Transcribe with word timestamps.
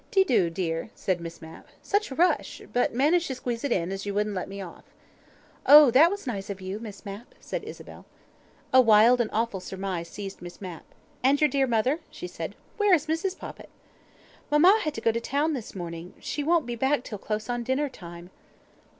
"De 0.09 0.23
do, 0.23 0.49
dear," 0.49 0.89
said 0.95 1.21
Miss 1.21 1.43
Mapp. 1.43 1.67
"Such 1.83 2.09
a 2.09 2.15
rush! 2.15 2.59
But 2.73 2.91
managed 2.91 3.27
to 3.27 3.35
squeeze 3.35 3.63
it 3.63 3.71
in, 3.71 3.91
as 3.91 4.03
you 4.03 4.15
wouldn't 4.15 4.33
let 4.33 4.49
me 4.49 4.59
off." 4.59 4.85
"Oh, 5.67 5.91
that 5.91 6.09
was 6.09 6.25
nice 6.25 6.49
of 6.49 6.59
you, 6.59 6.79
Miss 6.79 7.05
Mapp," 7.05 7.35
said 7.39 7.63
Isabel. 7.63 8.07
A 8.73 8.81
wild 8.81 9.21
and 9.21 9.29
awful 9.31 9.59
surmise 9.59 10.07
seized 10.09 10.41
Miss 10.41 10.59
Mapp. 10.59 10.85
"And 11.23 11.39
your 11.39 11.51
dear 11.51 11.67
mother?" 11.67 11.99
she 12.09 12.25
said. 12.25 12.55
"Where 12.77 12.95
is 12.95 13.05
Mrs. 13.05 13.37
Poppit?" 13.37 13.69
"Mamma 14.49 14.79
had 14.81 14.95
to 14.95 15.01
go 15.01 15.11
to 15.11 15.21
town 15.21 15.53
this 15.53 15.75
morning. 15.75 16.15
She 16.19 16.43
won't 16.43 16.65
be 16.65 16.75
back 16.75 17.03
till 17.03 17.19
close 17.19 17.47
on 17.47 17.61
dinner 17.61 17.87
time." 17.87 18.31